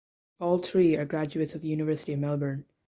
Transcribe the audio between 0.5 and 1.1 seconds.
three are